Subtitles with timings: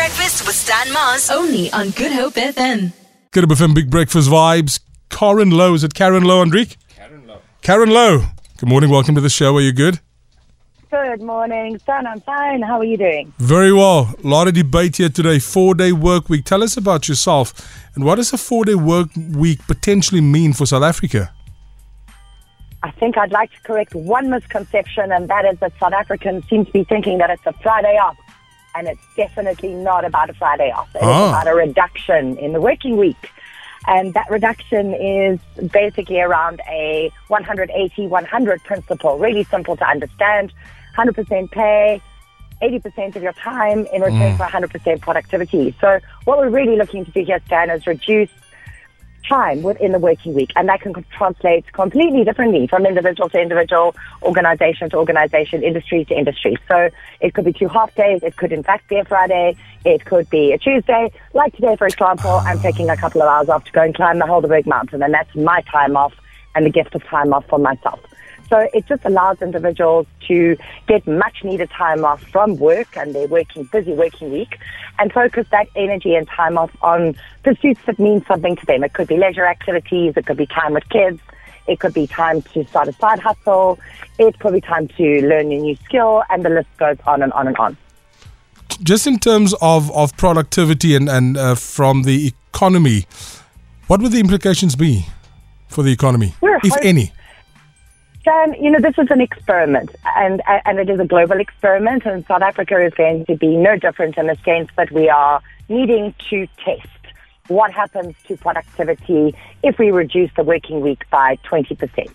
[0.00, 1.28] Breakfast with Stan Mars.
[1.28, 2.94] Only on Good Hope FM.
[3.32, 4.80] Good Hope FM Big Breakfast vibes.
[5.10, 5.74] Karen Lowe.
[5.74, 6.78] Is it Karen Lowe, Andriek?
[6.96, 7.42] Karen Lowe.
[7.60, 8.24] Karen Lowe.
[8.56, 8.88] Good morning.
[8.88, 9.54] Welcome to the show.
[9.58, 10.00] Are you good?
[10.90, 12.06] Good morning, Stan.
[12.06, 12.62] I'm fine.
[12.62, 13.34] How are you doing?
[13.40, 14.14] Very well.
[14.24, 15.38] A lot of debate here today.
[15.38, 16.46] Four day work week.
[16.46, 17.52] Tell us about yourself
[17.94, 21.30] and what does a four day work week potentially mean for South Africa?
[22.82, 26.64] I think I'd like to correct one misconception, and that is that South Africans seem
[26.64, 28.16] to be thinking that it's a Friday off.
[28.74, 30.88] And it's definitely not about a Friday off.
[30.94, 31.28] It's Ah.
[31.30, 33.30] about a reduction in the working week.
[33.86, 39.18] And that reduction is basically around a 180 100 principle.
[39.18, 40.52] Really simple to understand
[40.96, 42.00] 100% pay,
[42.62, 45.74] 80% of your time in return for 100% productivity.
[45.80, 48.28] So, what we're really looking to do here, Stan, is reduce
[49.28, 53.94] time within the working week, and that can translate completely differently from individual to individual,
[54.22, 56.56] organization to organization, industry to industry.
[56.68, 60.04] So it could be two half days, it could in fact be a Friday, it
[60.04, 61.12] could be a Tuesday.
[61.34, 64.18] Like today, for example, I'm taking a couple of hours off to go and climb
[64.18, 66.14] the Helderberg Mountain, and that's my time off
[66.54, 68.00] and the gift of time off for myself.
[68.50, 70.56] So it just allows individuals to
[70.88, 74.58] get much needed time off from work and their working busy working week
[74.98, 78.82] and focus that energy and time off on pursuits that mean something to them.
[78.82, 81.20] It could be leisure activities, it could be time with kids,
[81.68, 83.78] it could be time to start a side hustle,
[84.18, 87.32] it could be time to learn a new skill, and the list goes on and
[87.34, 87.76] on and on.
[88.82, 93.06] Just in terms of, of productivity and, and uh, from the economy,
[93.86, 95.06] what would the implications be
[95.68, 97.12] for the economy, We're if hope- any?
[98.24, 102.24] Dan, you know, this is an experiment, and and it is a global experiment, and
[102.26, 105.40] South Africa is going to be no different in the sense that we are
[105.70, 106.86] needing to test
[107.48, 112.14] what happens to productivity if we reduce the working week by 20%.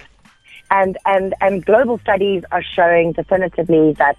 [0.72, 4.18] And, and, and global studies are showing definitively that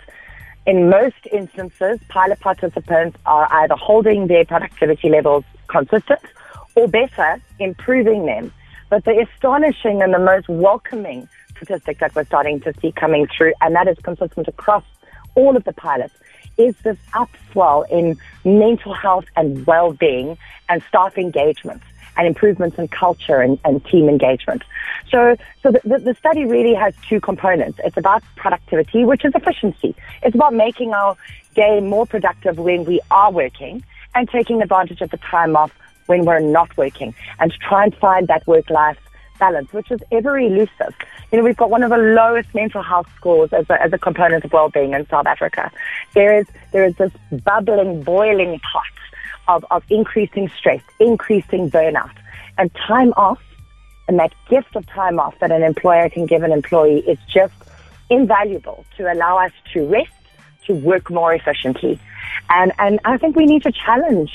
[0.67, 6.20] in most instances, pilot participants are either holding their productivity levels consistent
[6.75, 8.53] or better, improving them.
[8.91, 13.55] But the astonishing and the most welcoming statistic that we're starting to see coming through,
[13.61, 14.84] and that is consistent across
[15.34, 16.14] all of the pilots,
[16.56, 21.83] is this upswell in mental health and well-being and staff engagement
[22.16, 24.62] and improvements in culture and, and team engagement.
[25.11, 27.78] So, so the, the, study really has two components.
[27.84, 29.95] It's about productivity, which is efficiency.
[30.22, 31.16] It's about making our
[31.55, 33.84] day more productive when we are working
[34.14, 35.72] and taking advantage of the time off
[36.06, 38.98] when we're not working and to try and find that work-life
[39.39, 40.95] balance, which is ever elusive.
[41.30, 43.98] You know, we've got one of the lowest mental health scores as a, as a
[43.98, 45.70] component of well-being in South Africa.
[46.14, 47.13] There is there is this
[47.45, 48.85] bubbling, boiling pot
[49.48, 52.14] of, of increasing stress, increasing burnout,
[52.58, 53.42] and time off,
[54.08, 57.55] and that gift of time off that an employer can give an employee is just
[58.08, 60.13] invaluable to allow us to rest,
[60.67, 61.98] to work more efficiently,
[62.51, 64.30] and and I think we need to challenge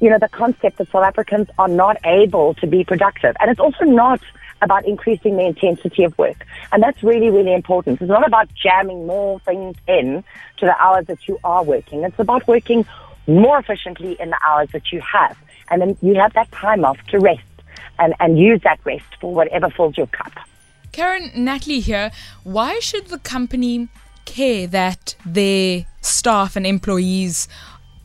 [0.00, 3.34] you know, the concept that South Africans are not able to be productive.
[3.40, 4.20] And it's also not
[4.62, 6.46] about increasing the intensity of work.
[6.72, 8.00] And that's really, really important.
[8.00, 10.24] It's not about jamming more things in
[10.58, 12.04] to the hours that you are working.
[12.04, 12.86] It's about working
[13.26, 15.36] more efficiently in the hours that you have.
[15.70, 17.42] And then you have that time off to rest
[17.98, 20.32] and, and use that rest for whatever fills your cup.
[20.92, 22.10] Karen Natalie here.
[22.44, 23.88] Why should the company
[24.24, 27.48] care that their staff and employees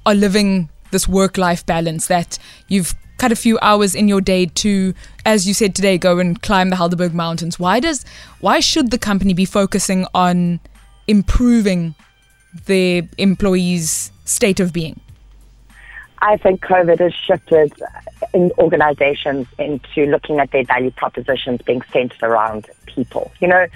[0.05, 2.37] are living this work life balance, that
[2.67, 4.93] you've cut a few hours in your day to,
[5.25, 7.57] as you said today, go and climb the Helderberg Mountains?
[7.57, 8.03] Why does
[8.41, 10.59] why should the company be focusing on
[11.07, 11.95] improving
[12.65, 14.99] their employees' state of being?
[16.21, 17.71] I think COVID has shifted
[18.33, 23.31] in organizations into looking at their value propositions being centered around people.
[23.39, 23.67] You know,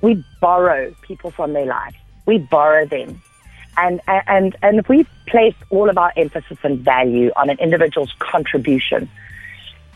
[0.00, 1.94] we borrow people from their lives.
[2.26, 3.22] We borrow them.
[3.76, 8.12] And, and, and if we place all of our emphasis and value on an individual's
[8.18, 9.08] contribution,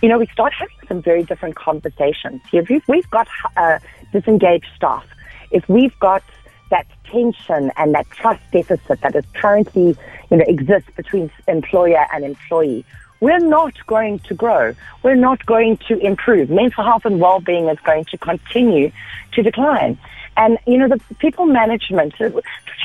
[0.03, 2.43] you know, we start having some very different conversations.
[2.53, 3.79] If we've, got uh,
[4.13, 5.07] disengaged staff,
[5.51, 6.23] if we've got
[6.71, 9.97] that tension and that trust deficit that is currently,
[10.31, 12.85] you know, exists between employer and employee,
[13.21, 14.75] we're not going to grow.
[15.03, 16.51] We're not going to improve.
[16.51, 18.93] Mental health and well-being is going to continue
[19.33, 19.99] to decline.
[20.37, 22.15] And, you know, the people management,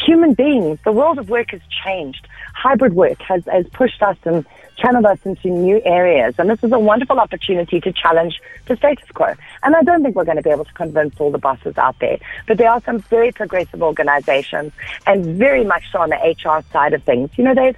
[0.06, 2.28] human beings, the world of work has changed.
[2.54, 4.46] Hybrid work has, has pushed us and
[4.78, 6.36] channeled us into new areas.
[6.38, 9.34] And this is a wonderful opportunity to challenge the status quo.
[9.63, 11.98] And I don't think we're going to be able to convince all the bosses out
[12.00, 12.18] there.
[12.48, 14.72] But there are some very progressive organizations
[15.06, 17.30] and very much so on the HR side of things.
[17.38, 17.78] You know, they've,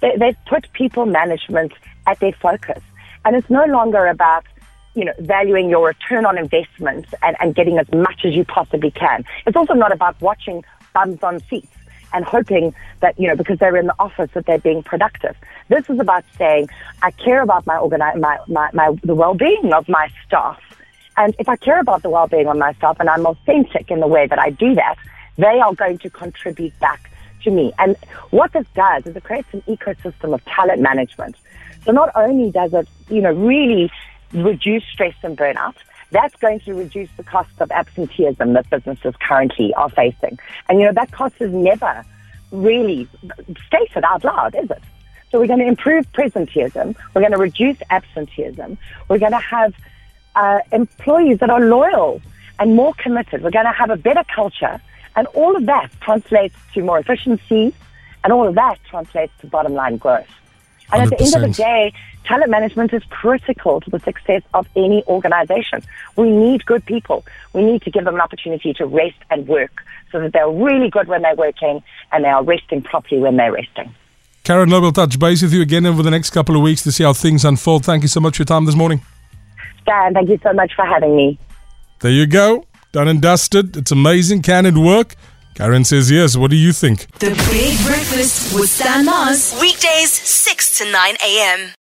[0.00, 1.72] they, they've put people management
[2.06, 2.82] at their focus.
[3.24, 4.44] And it's no longer about
[4.94, 8.90] you know, valuing your return on investment and, and getting as much as you possibly
[8.90, 9.24] can.
[9.46, 11.68] It's also not about watching bums on seats.
[12.12, 15.36] and hoping that, you know, because they're in the office that they're being productive.
[15.68, 16.68] This is about saying,
[17.02, 20.60] I care about my, organi- my, my, my the well-being of my staff.
[21.16, 24.06] And if I care about the well-being of my staff and I'm authentic in the
[24.06, 24.96] way that I do that,
[25.36, 27.10] they are going to contribute back
[27.44, 27.72] to me.
[27.78, 27.96] And
[28.30, 31.36] what this does is it creates an ecosystem of talent management.
[31.84, 33.90] So not only does it, you know, really
[34.32, 35.74] reduce stress and burnout,
[36.10, 40.38] that's going to reduce the cost of absenteeism that businesses currently are facing.
[40.68, 42.04] And, you know, that cost is never
[42.50, 43.08] really
[43.66, 44.82] stated out loud, is it?
[45.30, 46.94] So we're going to improve presenteeism.
[47.14, 48.76] We're going to reduce absenteeism.
[49.08, 49.74] We're going to have
[50.36, 52.20] uh, employees that are loyal
[52.58, 53.42] and more committed.
[53.42, 54.80] We're going to have a better culture.
[55.16, 57.74] And all of that translates to more efficiency.
[58.22, 60.28] And all of that translates to bottom line growth.
[60.92, 61.12] And 100%.
[61.12, 61.92] at the end of the day,
[62.24, 65.82] talent management is critical to the success of any organization.
[66.16, 67.24] We need good people.
[67.52, 70.90] We need to give them an opportunity to rest and work so that they're really
[70.90, 71.82] good when they're working
[72.12, 73.94] and they are resting properly when they're resting.
[74.44, 77.04] Karen Noble, touch base with you again over the next couple of weeks to see
[77.04, 77.84] how things unfold.
[77.84, 79.00] Thank you so much for your time this morning.
[79.82, 81.38] Stan, thank you so much for having me.
[82.00, 82.64] There you go.
[82.90, 83.76] Done and dusted.
[83.76, 84.42] It's amazing.
[84.42, 85.14] Can it work?
[85.54, 86.36] Karen says yes.
[86.36, 87.06] What do you think?
[87.18, 89.54] The Big Breakfast with Stan Mars.
[89.60, 91.72] Weekdays, 6 to 9 a.m.